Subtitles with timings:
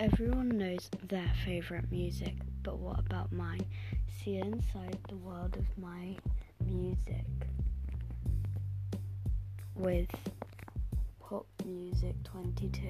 [0.00, 3.60] Everyone knows their favourite music, but what about mine?
[4.08, 6.16] See inside the world of my
[6.64, 7.26] music
[9.74, 10.08] with
[11.20, 12.88] Pop Music 22.